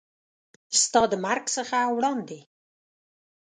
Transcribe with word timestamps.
ستا 0.81 1.01
د 1.11 1.13
مرګ 1.25 1.45
څخه 1.55 1.77
وړاندې 1.95 2.39